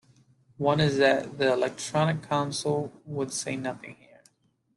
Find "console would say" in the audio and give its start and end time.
2.23-3.55